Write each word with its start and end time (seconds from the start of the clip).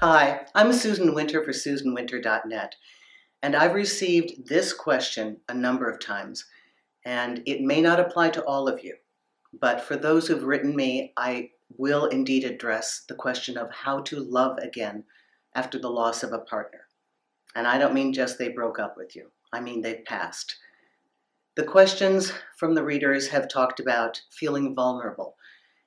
Hi, 0.00 0.44
I'm 0.54 0.74
Susan 0.74 1.14
Winter 1.14 1.42
for 1.42 1.52
SusanWinter.net, 1.52 2.74
and 3.42 3.56
I've 3.56 3.72
received 3.72 4.46
this 4.46 4.74
question 4.74 5.38
a 5.48 5.54
number 5.54 5.88
of 5.88 6.00
times, 6.00 6.44
and 7.06 7.42
it 7.46 7.62
may 7.62 7.80
not 7.80 7.98
apply 7.98 8.28
to 8.30 8.44
all 8.44 8.68
of 8.68 8.84
you, 8.84 8.96
but 9.58 9.80
for 9.80 9.96
those 9.96 10.28
who've 10.28 10.44
written 10.44 10.76
me, 10.76 11.14
I 11.16 11.48
will 11.78 12.04
indeed 12.08 12.44
address 12.44 13.04
the 13.08 13.14
question 13.14 13.56
of 13.56 13.70
how 13.72 14.00
to 14.02 14.20
love 14.20 14.58
again 14.58 15.04
after 15.54 15.78
the 15.78 15.88
loss 15.88 16.22
of 16.22 16.34
a 16.34 16.40
partner. 16.40 16.88
And 17.54 17.66
I 17.66 17.78
don't 17.78 17.94
mean 17.94 18.12
just 18.12 18.36
they 18.36 18.50
broke 18.50 18.78
up 18.78 18.98
with 18.98 19.16
you, 19.16 19.30
I 19.50 19.60
mean 19.60 19.80
they've 19.80 20.04
passed. 20.04 20.58
The 21.56 21.64
questions 21.64 22.34
from 22.58 22.74
the 22.74 22.84
readers 22.84 23.28
have 23.28 23.48
talked 23.48 23.80
about 23.80 24.20
feeling 24.30 24.74
vulnerable 24.74 25.36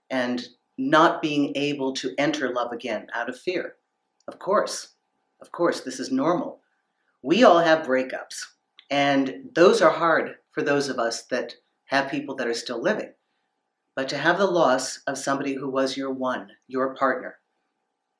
and 0.09 0.47
not 0.79 1.21
being 1.21 1.51
able 1.55 1.93
to 1.93 2.15
enter 2.17 2.51
love 2.51 2.71
again 2.71 3.05
out 3.13 3.29
of 3.29 3.39
fear. 3.39 3.75
Of 4.29 4.37
course, 4.37 4.89
of 5.41 5.51
course, 5.51 5.81
this 5.81 5.99
is 5.99 6.11
normal. 6.11 6.61
We 7.23 7.43
all 7.43 7.59
have 7.59 7.87
breakups, 7.87 8.43
and 8.91 9.49
those 9.55 9.81
are 9.81 9.89
hard 9.89 10.35
for 10.51 10.61
those 10.61 10.87
of 10.87 10.99
us 10.99 11.23
that 11.31 11.55
have 11.85 12.11
people 12.11 12.35
that 12.35 12.47
are 12.47 12.53
still 12.53 12.79
living. 12.79 13.13
But 13.95 14.07
to 14.09 14.19
have 14.19 14.37
the 14.37 14.45
loss 14.45 14.99
of 15.07 15.17
somebody 15.17 15.55
who 15.55 15.67
was 15.67 15.97
your 15.97 16.13
one, 16.13 16.51
your 16.67 16.93
partner, 16.93 17.37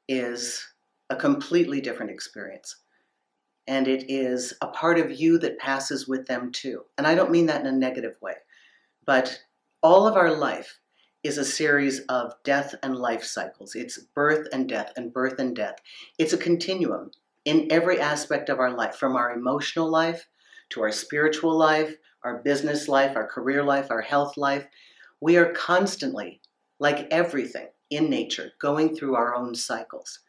is 0.08 0.66
a 1.12 1.16
completely 1.16 1.80
different 1.80 2.12
experience 2.12 2.76
and 3.68 3.88
it 3.88 4.10
is 4.10 4.52
a 4.64 4.68
part 4.68 4.98
of 4.98 5.12
you 5.12 5.38
that 5.38 5.60
passes 5.60 6.08
with 6.08 6.26
them 6.26 6.52
too. 6.52 6.82
And 6.98 7.06
I 7.06 7.14
don't 7.14 7.30
mean 7.30 7.46
that 7.46 7.62
in 7.62 7.68
a 7.68 7.72
negative 7.72 8.16
way, 8.20 8.34
but 9.06 9.44
all 9.84 10.08
of 10.08 10.16
our 10.16 10.34
life 10.34 10.80
is 11.24 11.38
a 11.38 11.46
series 11.46 12.00
of 12.10 12.34
death 12.44 12.76
and 12.82 12.96
life 12.96 13.24
cycles. 13.24 13.76
It's 13.76 14.00
birth 14.16 14.48
and 14.54 14.70
death 14.70 14.94
and 14.96 15.12
birth 15.12 15.40
and 15.40 15.56
death. 15.56 15.76
It's 16.18 16.34
a 16.34 16.38
continuum 16.38 17.12
in 17.46 17.68
every 17.72 18.00
aspect 18.00 18.50
of 18.50 18.60
our 18.60 18.72
life, 18.72 18.96
from 18.96 19.16
our 19.16 19.32
emotional 19.32 19.90
life 19.90 20.28
to 20.70 20.82
our 20.82 20.92
spiritual 20.92 21.58
life, 21.58 21.96
our 22.24 22.42
business 22.44 22.88
life, 22.88 23.16
our 23.16 23.28
career 23.28 23.64
life, 23.64 23.88
our 23.90 24.02
health 24.02 24.38
life. 24.38 24.66
We 25.20 25.38
are 25.38 25.52
constantly, 25.52 26.42
like 26.80 27.08
everything 27.12 27.68
in 27.90 28.10
nature, 28.10 28.52
going 28.62 28.96
through 28.96 29.16
our 29.16 29.36
own 29.36 29.56
cycles. 29.56 30.20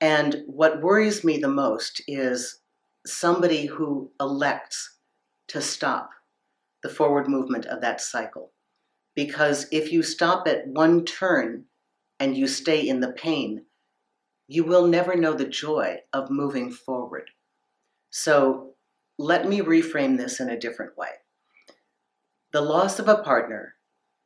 And 0.00 0.42
what 0.46 0.82
worries 0.82 1.24
me 1.24 1.38
the 1.38 1.48
most 1.48 2.02
is 2.06 2.58
somebody 3.06 3.66
who 3.66 4.10
elects 4.20 4.98
to 5.48 5.60
stop 5.60 6.10
the 6.82 6.88
forward 6.88 7.28
movement 7.28 7.66
of 7.66 7.80
that 7.80 8.00
cycle. 8.00 8.52
Because 9.14 9.66
if 9.70 9.92
you 9.92 10.02
stop 10.02 10.48
at 10.48 10.66
one 10.66 11.04
turn 11.04 11.64
and 12.18 12.36
you 12.36 12.46
stay 12.46 12.86
in 12.86 13.00
the 13.00 13.12
pain, 13.12 13.66
you 14.48 14.64
will 14.64 14.86
never 14.86 15.16
know 15.16 15.34
the 15.34 15.46
joy 15.46 15.98
of 16.12 16.30
moving 16.30 16.70
forward. 16.70 17.30
So 18.10 18.74
let 19.18 19.46
me 19.46 19.60
reframe 19.60 20.16
this 20.16 20.40
in 20.40 20.48
a 20.48 20.58
different 20.58 20.96
way. 20.96 21.08
The 22.52 22.60
loss 22.60 22.98
of 22.98 23.08
a 23.08 23.22
partner 23.22 23.74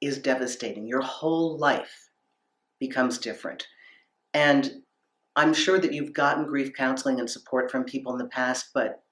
is 0.01 0.19
devastating. 0.19 0.87
Your 0.87 1.03
whole 1.03 1.59
life 1.59 2.11
becomes 2.81 3.19
different. 3.19 3.67
And 4.35 4.71
I'm 5.37 5.55
sure 5.55 5.79
that 5.79 5.93
you've 5.93 6.13
gotten 6.13 6.47
grief 6.47 6.73
counseling 6.75 7.21
and 7.21 7.31
support 7.31 7.71
from 7.71 7.85
people 7.85 8.13
in 8.13 8.19
the 8.19 8.29
past, 8.29 8.71
but 8.75 9.03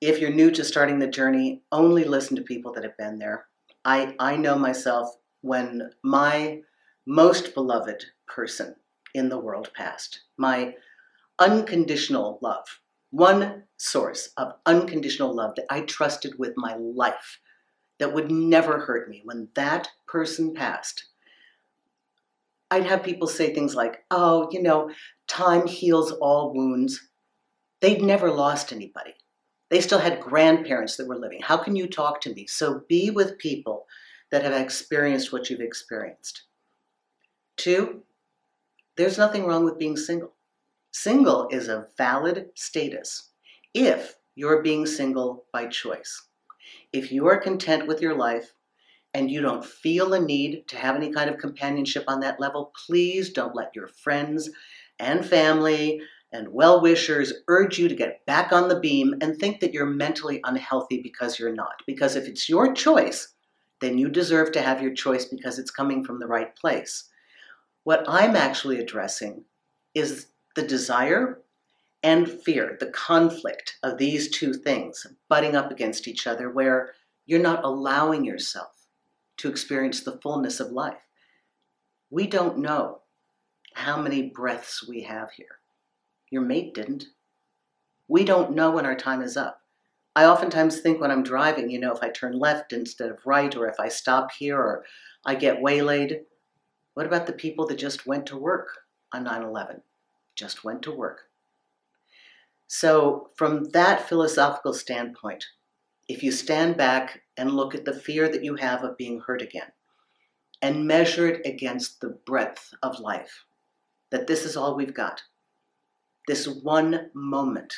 if 0.00 0.18
you're 0.18 0.30
new 0.32 0.50
to 0.52 0.64
starting 0.64 0.98
the 0.98 1.06
journey, 1.06 1.62
only 1.70 2.04
listen 2.04 2.36
to 2.36 2.42
people 2.42 2.72
that 2.72 2.84
have 2.84 2.96
been 2.96 3.18
there. 3.18 3.46
I, 3.84 4.14
I 4.18 4.36
know 4.36 4.56
myself 4.58 5.16
when 5.40 5.90
my 6.02 6.60
most 7.06 7.54
beloved 7.54 8.04
person 8.26 8.76
in 9.14 9.28
the 9.28 9.38
world 9.38 9.70
passed, 9.74 10.20
my 10.36 10.74
unconditional 11.38 12.38
love, 12.42 12.80
one 13.10 13.64
source 13.76 14.30
of 14.36 14.52
unconditional 14.66 15.34
love 15.34 15.54
that 15.56 15.66
I 15.70 15.80
trusted 15.80 16.38
with 16.38 16.52
my 16.56 16.76
life 16.76 17.40
that 17.98 18.12
would 18.12 18.30
never 18.30 18.78
hurt 18.80 19.08
me, 19.08 19.22
when 19.24 19.48
that 19.54 19.88
person 20.06 20.54
passed, 20.54 21.04
I'd 22.70 22.86
have 22.86 23.02
people 23.02 23.26
say 23.26 23.52
things 23.52 23.74
like, 23.74 24.04
oh, 24.10 24.48
you 24.52 24.62
know, 24.62 24.90
time 25.26 25.66
heals 25.66 26.12
all 26.12 26.54
wounds. 26.54 27.00
They'd 27.80 28.02
never 28.02 28.30
lost 28.30 28.72
anybody. 28.72 29.14
They 29.70 29.80
still 29.80 30.00
had 30.00 30.20
grandparents 30.20 30.96
that 30.96 31.06
were 31.06 31.18
living. 31.18 31.40
How 31.42 31.56
can 31.56 31.76
you 31.76 31.86
talk 31.86 32.20
to 32.22 32.34
me? 32.34 32.46
So 32.46 32.82
be 32.88 33.10
with 33.10 33.38
people 33.38 33.86
that 34.30 34.42
have 34.42 34.52
experienced 34.52 35.32
what 35.32 35.48
you've 35.48 35.60
experienced. 35.60 36.42
Two, 37.56 38.02
there's 38.96 39.18
nothing 39.18 39.46
wrong 39.46 39.64
with 39.64 39.78
being 39.78 39.96
single. 39.96 40.34
Single 40.92 41.48
is 41.50 41.68
a 41.68 41.86
valid 41.96 42.50
status 42.54 43.30
if 43.72 44.16
you're 44.34 44.62
being 44.62 44.86
single 44.86 45.44
by 45.52 45.66
choice. 45.66 46.28
If 46.92 47.12
you 47.12 47.26
are 47.28 47.38
content 47.38 47.86
with 47.86 48.00
your 48.00 48.16
life 48.16 48.54
and 49.14 49.30
you 49.30 49.40
don't 49.40 49.64
feel 49.64 50.14
a 50.14 50.20
need 50.20 50.66
to 50.68 50.76
have 50.76 50.96
any 50.96 51.12
kind 51.12 51.30
of 51.30 51.38
companionship 51.38 52.04
on 52.08 52.20
that 52.20 52.40
level, 52.40 52.72
please 52.86 53.30
don't 53.30 53.54
let 53.54 53.74
your 53.74 53.88
friends 53.88 54.50
and 54.98 55.24
family 55.24 56.00
and 56.32 56.48
well 56.48 56.80
wishers 56.80 57.32
urge 57.48 57.78
you 57.78 57.88
to 57.88 57.94
get 57.94 58.24
back 58.26 58.52
on 58.52 58.68
the 58.68 58.78
beam 58.78 59.14
and 59.20 59.36
think 59.36 59.60
that 59.60 59.72
you're 59.72 59.86
mentally 59.86 60.40
unhealthy 60.44 61.00
because 61.02 61.38
you're 61.38 61.54
not. 61.54 61.82
Because 61.86 62.16
if 62.16 62.26
it's 62.26 62.48
your 62.48 62.72
choice, 62.72 63.34
then 63.80 63.98
you 63.98 64.08
deserve 64.08 64.52
to 64.52 64.62
have 64.62 64.82
your 64.82 64.94
choice 64.94 65.24
because 65.24 65.58
it's 65.58 65.70
coming 65.70 66.04
from 66.04 66.20
the 66.20 66.26
right 66.26 66.54
place. 66.56 67.04
What 67.84 68.04
I'm 68.06 68.36
actually 68.36 68.78
addressing 68.78 69.44
is 69.94 70.26
the 70.54 70.62
desire 70.62 71.40
and 72.02 72.30
fear, 72.30 72.76
the 72.78 72.90
conflict 72.90 73.76
of 73.82 73.98
these 73.98 74.30
two 74.30 74.54
things 74.54 75.06
butting 75.28 75.56
up 75.56 75.70
against 75.70 76.08
each 76.08 76.26
other, 76.26 76.50
where 76.50 76.92
you're 77.26 77.40
not 77.40 77.64
allowing 77.64 78.24
yourself 78.24 78.86
to 79.38 79.48
experience 79.48 80.00
the 80.00 80.18
fullness 80.22 80.60
of 80.60 80.72
life. 80.72 81.06
We 82.10 82.26
don't 82.26 82.58
know 82.58 83.00
how 83.74 84.00
many 84.00 84.22
breaths 84.22 84.86
we 84.86 85.02
have 85.02 85.30
here. 85.32 85.59
Your 86.30 86.42
mate 86.42 86.74
didn't. 86.74 87.06
We 88.08 88.24
don't 88.24 88.54
know 88.54 88.70
when 88.70 88.86
our 88.86 88.96
time 88.96 89.22
is 89.22 89.36
up. 89.36 89.60
I 90.16 90.24
oftentimes 90.24 90.80
think 90.80 91.00
when 91.00 91.10
I'm 91.10 91.22
driving, 91.22 91.70
you 91.70 91.78
know, 91.78 91.92
if 91.92 92.02
I 92.02 92.10
turn 92.10 92.38
left 92.38 92.72
instead 92.72 93.10
of 93.10 93.24
right, 93.24 93.54
or 93.56 93.68
if 93.68 93.78
I 93.78 93.88
stop 93.88 94.32
here, 94.32 94.58
or 94.58 94.84
I 95.24 95.34
get 95.34 95.60
waylaid, 95.60 96.22
what 96.94 97.06
about 97.06 97.26
the 97.26 97.32
people 97.32 97.66
that 97.66 97.78
just 97.78 98.06
went 98.06 98.26
to 98.26 98.36
work 98.36 98.68
on 99.12 99.24
9 99.24 99.42
11? 99.42 99.82
Just 100.34 100.64
went 100.64 100.82
to 100.82 100.92
work. 100.92 101.22
So, 102.66 103.30
from 103.36 103.64
that 103.70 104.08
philosophical 104.08 104.74
standpoint, 104.74 105.44
if 106.08 106.22
you 106.22 106.32
stand 106.32 106.76
back 106.76 107.22
and 107.36 107.52
look 107.52 107.74
at 107.74 107.84
the 107.84 107.92
fear 107.92 108.28
that 108.28 108.44
you 108.44 108.56
have 108.56 108.82
of 108.82 108.96
being 108.96 109.20
hurt 109.20 109.42
again 109.42 109.72
and 110.62 110.86
measure 110.86 111.28
it 111.28 111.46
against 111.46 112.00
the 112.00 112.18
breadth 112.26 112.72
of 112.82 113.00
life, 113.00 113.44
that 114.10 114.26
this 114.26 114.44
is 114.44 114.56
all 114.56 114.76
we've 114.76 114.94
got. 114.94 115.22
This 116.26 116.46
one 116.46 117.10
moment 117.14 117.74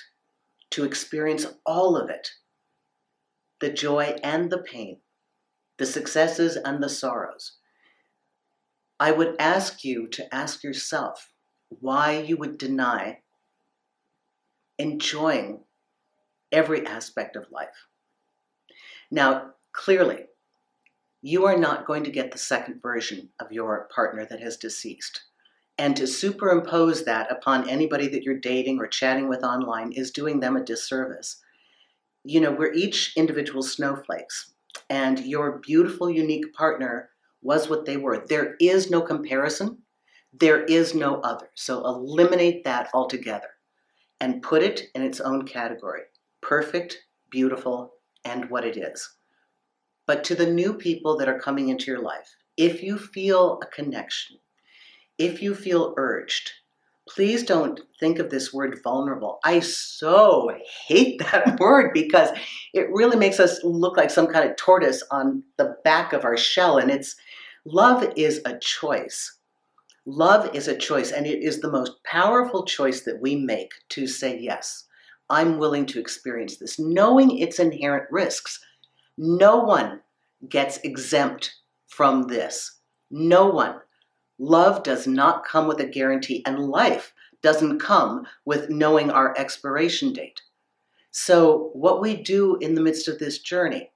to 0.71 0.85
experience 0.85 1.47
all 1.65 1.97
of 1.97 2.11
it 2.11 2.31
the 3.61 3.71
joy 3.71 4.17
and 4.25 4.51
the 4.51 4.59
pain, 4.59 4.99
the 5.79 5.87
successes 5.87 6.57
and 6.57 6.83
the 6.83 6.89
sorrows. 6.89 7.59
I 8.99 9.13
would 9.13 9.37
ask 9.39 9.85
you 9.85 10.09
to 10.09 10.35
ask 10.35 10.65
yourself 10.65 11.33
why 11.69 12.19
you 12.19 12.37
would 12.37 12.59
deny 12.59 13.21
enjoying 14.79 15.61
every 16.51 16.85
aspect 16.85 17.37
of 17.37 17.51
life. 17.53 17.87
Now, 19.11 19.53
clearly, 19.73 20.27
you 21.21 21.47
are 21.47 21.57
not 21.57 21.87
going 21.87 22.05
to 22.05 22.11
get 22.11 22.33
the 22.33 22.39
second 22.39 22.83
version 22.83 23.31
of 23.39 23.53
your 23.53 23.89
partner 23.95 24.27
that 24.27 24.41
has 24.41 24.57
deceased. 24.57 25.23
And 25.79 25.97
to 25.97 26.07
superimpose 26.07 27.05
that 27.05 27.31
upon 27.33 27.69
anybody 27.69 28.09
that 28.09 28.23
you're 28.23 28.39
dating 28.39 28.79
or 28.79 28.87
chatting 28.87 29.29
with 29.29 29.43
online 29.43 29.93
is 29.93 30.11
doing 30.11 30.41
them 30.41 30.57
a 30.57 30.65
disservice. 30.65 31.43
You 32.25 32.41
know, 32.41 32.53
we're 32.53 32.73
each 32.73 33.17
individual 33.17 33.63
snowflakes, 33.63 34.53
and 34.89 35.19
your 35.21 35.59
beautiful, 35.59 36.11
unique 36.11 36.53
partner 36.55 37.11
was 37.43 37.69
what 37.69 37.85
they 37.85 37.97
were. 37.97 38.25
There 38.27 38.55
is 38.61 38.91
no 38.91 39.01
comparison, 39.01 39.79
there 40.33 40.65
is 40.65 40.95
no 40.95 41.21
other. 41.21 41.51
So 41.55 41.85
eliminate 41.85 42.65
that 42.65 42.89
altogether 42.95 43.49
and 44.21 44.43
put 44.43 44.63
it 44.63 44.85
in 44.95 45.03
its 45.03 45.21
own 45.21 45.47
category 45.47 46.03
perfect, 46.41 46.99
beautiful, 47.31 47.95
and 48.25 48.51
what 48.51 48.65
it 48.65 48.77
is. 48.77 49.17
But 50.07 50.25
to 50.25 50.35
the 50.35 50.51
new 50.51 50.75
people 50.75 51.17
that 51.19 51.29
are 51.29 51.39
coming 51.39 51.69
into 51.69 51.87
your 51.87 52.03
life, 52.03 52.35
if 52.57 52.83
you 52.83 52.99
feel 52.99 53.61
a 53.63 53.67
connection, 53.67 54.39
if 55.23 55.41
you 55.41 55.55
feel 55.55 55.95
urged, 55.97 56.51
please 57.09 57.45
don't 57.45 57.81
think 58.01 58.19
of 58.19 58.31
this 58.31 58.53
word 58.53 58.81
vulnerable. 58.83 59.39
I 59.45 59.61
so 59.61 60.51
hate 60.87 61.21
that 61.21 61.61
word 61.61 61.93
because 61.95 62.31
it 62.75 62.89
really 62.93 63.17
makes 63.17 63.39
us 63.39 63.63
look 63.63 63.97
like 63.97 64.11
some 64.11 64.27
kind 64.27 64.49
of 64.49 64.57
tortoise 64.57 65.03
on 65.11 65.45
the 65.59 65.77
back 65.85 66.13
of 66.13 66.25
our 66.25 66.37
shell. 66.37 66.79
And 66.79 66.91
it's 66.91 67.15
love 67.65 68.13
is 68.17 68.41
a 68.45 68.59
choice. 68.59 69.39
Love 70.05 70.53
is 70.53 70.67
a 70.67 70.77
choice, 70.77 71.13
and 71.13 71.29
it 71.29 71.45
is 71.45 71.61
the 71.61 71.71
most 71.71 72.03
powerful 72.03 72.65
choice 72.65 73.03
that 73.03 73.21
we 73.21 73.37
make 73.37 73.71
to 73.91 74.09
say, 74.09 74.37
Yes, 74.37 74.89
I'm 75.31 75.59
willing 75.59 75.87
to 75.87 76.01
experience 76.01 76.57
this, 76.57 76.77
knowing 76.77 77.39
its 77.39 77.61
inherent 77.61 78.11
risks. 78.11 78.59
No 79.17 79.59
one 79.59 80.01
gets 80.49 80.79
exempt 80.79 81.55
from 81.87 82.23
this. 82.25 82.81
No 83.13 83.47
one. 83.47 83.77
Love 84.43 84.83
does 84.83 85.07
not 85.07 85.45
come 85.45 85.69
with 85.69 85.79
a 85.79 85.87
guarantee, 85.87 86.43
and 86.45 86.59
life 86.59 87.15
doesn't 87.43 87.79
come 87.79 88.27
with 88.45 88.69
knowing 88.69 89.09
our 89.09 89.33
expiration 89.39 90.13
date. 90.13 90.43
So, 91.13 91.71
what 91.75 92.01
we 92.01 92.17
do 92.17 92.57
in 92.57 92.75
the 92.75 92.81
midst 92.81 93.07
of 93.07 93.21
this 93.21 93.39
journey 93.39 93.93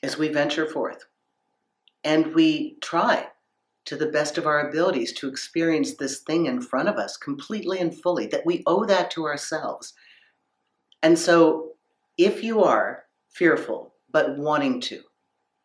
is 0.00 0.16
we 0.16 0.28
venture 0.28 0.68
forth 0.68 1.06
and 2.04 2.36
we 2.36 2.76
try 2.82 3.26
to 3.86 3.96
the 3.96 4.06
best 4.06 4.38
of 4.38 4.46
our 4.46 4.68
abilities 4.68 5.12
to 5.14 5.26
experience 5.26 5.94
this 5.94 6.20
thing 6.20 6.46
in 6.46 6.62
front 6.62 6.88
of 6.88 6.94
us 6.94 7.16
completely 7.16 7.80
and 7.80 8.00
fully, 8.00 8.28
that 8.28 8.46
we 8.46 8.62
owe 8.68 8.84
that 8.84 9.10
to 9.10 9.24
ourselves. 9.24 9.92
And 11.02 11.18
so, 11.18 11.72
if 12.16 12.44
you 12.44 12.62
are 12.62 13.06
fearful 13.28 13.94
but 14.12 14.38
wanting 14.38 14.80
to, 14.82 15.02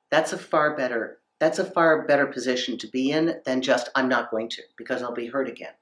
that's 0.09 0.33
a 0.33 0.37
far 0.39 0.75
better 0.75 1.19
that's 1.39 1.59
a 1.59 1.65
far 1.65 2.05
better 2.05 2.27
position 2.27 2.77
to 2.77 2.87
be 2.87 3.11
in 3.11 3.39
than 3.45 3.61
just 3.61 3.89
I'm 3.95 4.09
not 4.09 4.31
going 4.31 4.49
to 4.49 4.61
because 4.77 5.01
I'll 5.01 5.13
be 5.13 5.27
hurt 5.27 5.49
again. 5.49 5.73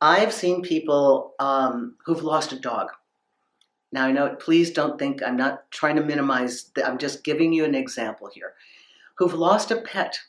I've 0.00 0.32
seen 0.32 0.62
people 0.62 1.34
um, 1.40 1.96
who've 2.04 2.22
lost 2.22 2.52
a 2.52 2.58
dog. 2.58 2.90
Now 3.90 4.06
I 4.06 4.12
know. 4.12 4.36
Please 4.36 4.70
don't 4.70 4.98
think 4.98 5.22
I'm 5.22 5.36
not 5.36 5.70
trying 5.70 5.96
to 5.96 6.04
minimize. 6.04 6.70
The, 6.74 6.86
I'm 6.86 6.98
just 6.98 7.24
giving 7.24 7.52
you 7.52 7.64
an 7.64 7.74
example 7.74 8.30
here. 8.32 8.54
Who've 9.16 9.34
lost 9.34 9.70
a 9.70 9.80
pet 9.80 10.20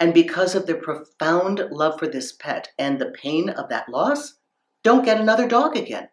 and 0.00 0.14
because 0.14 0.54
of 0.54 0.66
their 0.66 0.76
profound 0.76 1.66
love 1.70 1.98
for 1.98 2.06
this 2.06 2.32
pet 2.32 2.68
and 2.78 2.98
the 2.98 3.10
pain 3.10 3.50
of 3.50 3.68
that 3.68 3.88
loss, 3.88 4.34
don't 4.82 5.04
get 5.04 5.20
another 5.20 5.46
dog 5.46 5.76
again. 5.76 6.08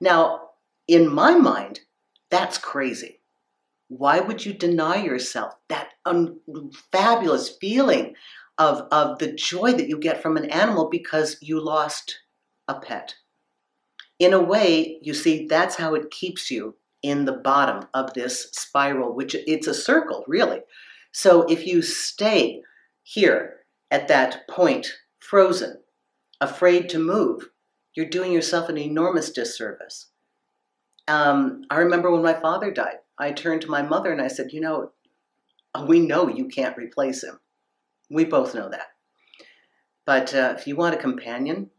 Now, 0.00 0.50
in 0.86 1.12
my 1.12 1.34
mind, 1.34 1.80
that's 2.30 2.58
crazy. 2.58 3.17
Why 3.88 4.20
would 4.20 4.44
you 4.44 4.52
deny 4.52 5.02
yourself 5.02 5.54
that 5.68 5.88
un- 6.04 6.40
fabulous 6.92 7.56
feeling 7.60 8.14
of, 8.58 8.86
of 8.92 9.18
the 9.18 9.32
joy 9.32 9.72
that 9.72 9.88
you 9.88 9.98
get 9.98 10.22
from 10.22 10.36
an 10.36 10.50
animal 10.50 10.88
because 10.90 11.38
you 11.40 11.60
lost 11.60 12.20
a 12.66 12.78
pet? 12.78 13.14
In 14.18 14.32
a 14.32 14.42
way, 14.42 14.98
you 15.02 15.14
see, 15.14 15.46
that's 15.46 15.76
how 15.76 15.94
it 15.94 16.10
keeps 16.10 16.50
you 16.50 16.76
in 17.02 17.24
the 17.24 17.32
bottom 17.32 17.88
of 17.94 18.12
this 18.14 18.50
spiral, 18.52 19.14
which 19.14 19.34
it's 19.46 19.66
a 19.66 19.74
circle, 19.74 20.24
really. 20.26 20.60
So 21.12 21.42
if 21.42 21.66
you 21.66 21.82
stay 21.82 22.62
here 23.02 23.60
at 23.90 24.08
that 24.08 24.48
point, 24.48 24.92
frozen, 25.20 25.80
afraid 26.40 26.88
to 26.90 26.98
move, 26.98 27.48
you're 27.94 28.06
doing 28.06 28.32
yourself 28.32 28.68
an 28.68 28.78
enormous 28.78 29.30
disservice. 29.30 30.08
Um, 31.06 31.62
I 31.70 31.78
remember 31.78 32.10
when 32.10 32.22
my 32.22 32.34
father 32.34 32.70
died, 32.70 32.98
I 33.18 33.32
turned 33.32 33.62
to 33.62 33.70
my 33.70 33.82
mother 33.82 34.12
and 34.12 34.22
I 34.22 34.28
said, 34.28 34.52
You 34.52 34.60
know, 34.60 34.92
we 35.86 36.00
know 36.00 36.28
you 36.28 36.46
can't 36.46 36.76
replace 36.76 37.22
him. 37.24 37.40
We 38.10 38.24
both 38.24 38.54
know 38.54 38.68
that. 38.68 38.92
But 40.06 40.34
uh, 40.34 40.54
if 40.56 40.66
you 40.66 40.76
want 40.76 40.94
a 40.94 40.98
companion, 40.98 41.70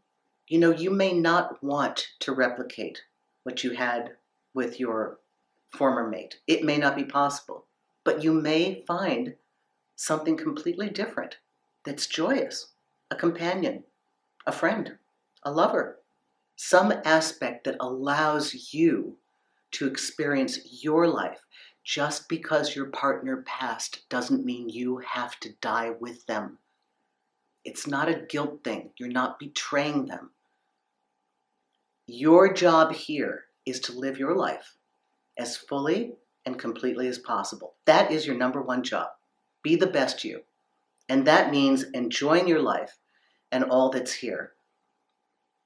you 0.46 0.58
know, 0.58 0.70
you 0.70 0.90
may 0.90 1.12
not 1.12 1.62
want 1.62 2.08
to 2.20 2.32
replicate 2.32 3.02
what 3.42 3.64
you 3.64 3.72
had 3.72 4.12
with 4.54 4.78
your 4.78 5.18
former 5.70 6.08
mate. 6.08 6.40
It 6.46 6.64
may 6.64 6.76
not 6.76 6.96
be 6.96 7.04
possible, 7.04 7.66
but 8.04 8.22
you 8.22 8.32
may 8.32 8.84
find 8.86 9.34
something 9.96 10.36
completely 10.36 10.88
different 10.88 11.38
that's 11.84 12.06
joyous 12.06 12.72
a 13.10 13.16
companion, 13.16 13.82
a 14.46 14.52
friend, 14.52 14.98
a 15.42 15.50
lover, 15.50 15.98
some 16.54 16.92
aspect 17.04 17.64
that 17.64 17.76
allows 17.80 18.72
you 18.72 19.16
to 19.72 19.86
experience 19.86 20.82
your 20.82 21.06
life. 21.06 21.40
Just 21.84 22.28
because 22.28 22.76
your 22.76 22.86
partner 22.86 23.42
passed 23.46 24.08
doesn't 24.08 24.44
mean 24.44 24.68
you 24.68 24.98
have 24.98 25.38
to 25.40 25.54
die 25.60 25.90
with 25.98 26.26
them. 26.26 26.58
It's 27.64 27.86
not 27.86 28.08
a 28.08 28.26
guilt 28.28 28.64
thing, 28.64 28.90
you're 28.98 29.08
not 29.08 29.38
betraying 29.38 30.06
them. 30.06 30.30
Your 32.06 32.52
job 32.52 32.92
here 32.92 33.44
is 33.66 33.80
to 33.80 33.98
live 33.98 34.18
your 34.18 34.34
life 34.34 34.76
as 35.38 35.56
fully 35.56 36.14
and 36.44 36.58
completely 36.58 37.06
as 37.08 37.18
possible. 37.18 37.74
That 37.84 38.10
is 38.10 38.26
your 38.26 38.36
number 38.36 38.62
one 38.62 38.82
job. 38.82 39.08
Be 39.62 39.76
the 39.76 39.86
best 39.86 40.24
you. 40.24 40.42
And 41.08 41.26
that 41.26 41.50
means 41.50 41.84
enjoying 41.94 42.48
your 42.48 42.62
life 42.62 42.96
and 43.52 43.64
all 43.64 43.90
that's 43.90 44.12
here. 44.12 44.52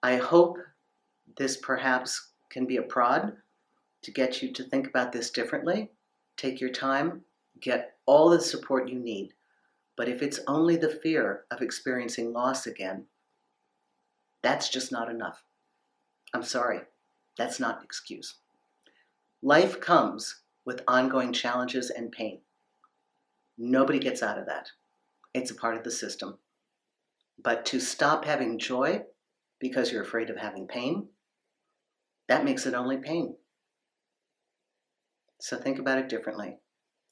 I 0.02 0.16
hope 0.16 0.58
this 1.36 1.56
perhaps 1.56 2.30
can 2.50 2.66
be 2.66 2.76
a 2.76 2.82
prod 2.82 3.36
to 4.04 4.12
get 4.12 4.42
you 4.42 4.52
to 4.52 4.62
think 4.62 4.86
about 4.86 5.12
this 5.12 5.30
differently. 5.30 5.90
Take 6.36 6.60
your 6.60 6.70
time, 6.70 7.22
get 7.60 7.96
all 8.06 8.30
the 8.30 8.40
support 8.40 8.88
you 8.88 8.98
need. 8.98 9.32
But 9.96 10.08
if 10.08 10.22
it's 10.22 10.40
only 10.46 10.76
the 10.76 10.88
fear 11.02 11.44
of 11.50 11.62
experiencing 11.62 12.32
loss 12.32 12.66
again, 12.66 13.06
that's 14.42 14.68
just 14.68 14.92
not 14.92 15.10
enough. 15.10 15.42
I'm 16.34 16.42
sorry, 16.42 16.80
that's 17.38 17.58
not 17.58 17.78
an 17.78 17.84
excuse. 17.84 18.36
Life 19.42 19.80
comes 19.80 20.42
with 20.66 20.82
ongoing 20.88 21.32
challenges 21.32 21.90
and 21.90 22.10
pain. 22.10 22.40
Nobody 23.56 23.98
gets 23.98 24.22
out 24.22 24.38
of 24.38 24.46
that. 24.46 24.68
It's 25.32 25.50
a 25.50 25.54
part 25.54 25.76
of 25.76 25.84
the 25.84 25.90
system. 25.90 26.38
But 27.42 27.64
to 27.66 27.80
stop 27.80 28.24
having 28.24 28.58
joy 28.58 29.02
because 29.60 29.90
you're 29.92 30.02
afraid 30.02 30.30
of 30.30 30.36
having 30.36 30.66
pain, 30.66 31.08
that 32.28 32.44
makes 32.44 32.66
it 32.66 32.74
only 32.74 32.96
pain. 32.96 33.36
So 35.40 35.56
think 35.56 35.78
about 35.78 35.98
it 35.98 36.08
differently. 36.08 36.58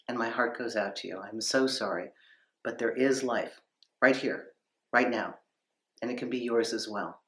And 0.08 0.18
my 0.18 0.28
heart 0.28 0.58
goes 0.58 0.76
out 0.76 0.96
to 0.96 1.08
you. 1.08 1.20
I'm 1.20 1.40
so 1.40 1.66
sorry. 1.66 2.08
But 2.64 2.78
there 2.78 2.92
is 2.92 3.22
life 3.22 3.60
right 4.00 4.16
here, 4.16 4.46
right 4.92 5.10
now. 5.10 5.34
And 6.00 6.10
it 6.10 6.18
can 6.18 6.30
be 6.30 6.38
yours 6.38 6.72
as 6.72 6.88
well. 6.88 7.20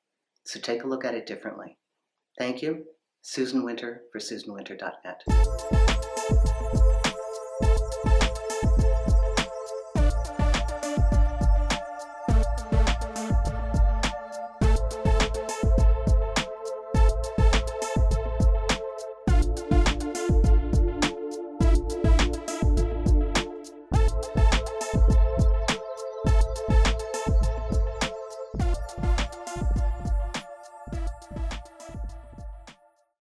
So 0.46 0.60
take 0.60 0.84
a 0.84 0.88
look 0.88 1.04
at 1.04 1.14
it 1.14 1.26
differently. 1.26 1.78
Thank 2.38 2.62
you. 2.62 2.84
Susan 3.22 3.64
Winter 3.64 4.02
for 4.12 4.18
SusanWinter.net. 4.18 6.03